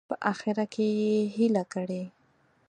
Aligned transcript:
په 0.09 0.15
اخره 0.31 0.65
کې 0.73 0.85
یې 0.99 1.17
هیله 1.35 1.63
کړې. 1.73 2.03